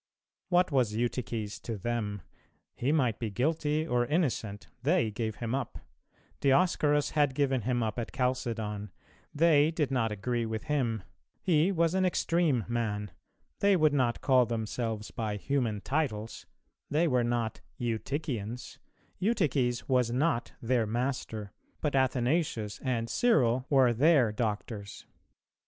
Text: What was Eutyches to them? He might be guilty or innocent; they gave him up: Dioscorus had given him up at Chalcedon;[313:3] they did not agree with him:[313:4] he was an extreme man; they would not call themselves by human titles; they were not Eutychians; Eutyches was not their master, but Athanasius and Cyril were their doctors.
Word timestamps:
What 0.49 0.71
was 0.71 0.95
Eutyches 0.95 1.59
to 1.59 1.77
them? 1.77 2.23
He 2.73 2.91
might 2.91 3.19
be 3.19 3.29
guilty 3.29 3.85
or 3.85 4.07
innocent; 4.07 4.67
they 4.81 5.11
gave 5.11 5.35
him 5.35 5.53
up: 5.53 5.77
Dioscorus 6.39 7.11
had 7.11 7.35
given 7.35 7.61
him 7.61 7.83
up 7.83 7.99
at 7.99 8.11
Chalcedon;[313:3] 8.11 8.89
they 9.35 9.69
did 9.69 9.91
not 9.91 10.11
agree 10.11 10.47
with 10.47 10.63
him:[313:4] 10.63 11.03
he 11.43 11.71
was 11.71 11.93
an 11.93 12.03
extreme 12.05 12.65
man; 12.67 13.11
they 13.59 13.75
would 13.75 13.93
not 13.93 14.21
call 14.21 14.47
themselves 14.47 15.11
by 15.11 15.35
human 15.35 15.81
titles; 15.81 16.47
they 16.89 17.07
were 17.07 17.23
not 17.23 17.61
Eutychians; 17.79 18.79
Eutyches 19.19 19.87
was 19.87 20.09
not 20.09 20.53
their 20.59 20.87
master, 20.87 21.51
but 21.79 21.95
Athanasius 21.95 22.79
and 22.79 23.07
Cyril 23.07 23.67
were 23.69 23.93
their 23.93 24.31
doctors. 24.31 25.05